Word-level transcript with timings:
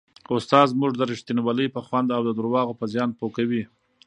استاد 0.35 0.67
موږ 0.79 0.91
د 0.97 1.01
رښتینولۍ 1.11 1.67
په 1.75 1.79
خوند 1.87 2.07
او 2.15 2.21
د 2.27 2.29
درواغو 2.37 2.77
په 2.79 2.85
زیان 2.93 3.09
پوه 3.17 3.29
کوي. 3.37 3.63